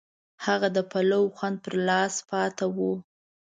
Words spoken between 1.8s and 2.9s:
لاس پاتې و.